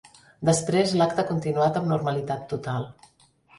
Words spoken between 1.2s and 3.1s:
ha continuat amb normalitat total.